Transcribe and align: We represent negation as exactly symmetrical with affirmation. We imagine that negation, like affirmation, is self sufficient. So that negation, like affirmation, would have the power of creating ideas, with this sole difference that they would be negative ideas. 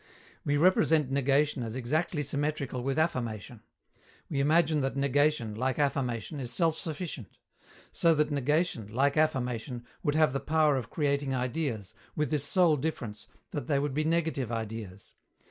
We 0.43 0.57
represent 0.57 1.11
negation 1.11 1.61
as 1.61 1.75
exactly 1.75 2.23
symmetrical 2.23 2.81
with 2.81 2.97
affirmation. 2.97 3.61
We 4.31 4.39
imagine 4.39 4.81
that 4.81 4.97
negation, 4.97 5.53
like 5.53 5.77
affirmation, 5.77 6.39
is 6.39 6.51
self 6.51 6.75
sufficient. 6.75 7.37
So 7.91 8.15
that 8.15 8.31
negation, 8.31 8.87
like 8.91 9.15
affirmation, 9.15 9.85
would 10.01 10.15
have 10.15 10.33
the 10.33 10.39
power 10.39 10.75
of 10.75 10.89
creating 10.89 11.35
ideas, 11.35 11.93
with 12.15 12.31
this 12.31 12.45
sole 12.45 12.77
difference 12.77 13.27
that 13.51 13.67
they 13.67 13.77
would 13.77 13.93
be 13.93 14.03
negative 14.03 14.51
ideas. 14.51 15.13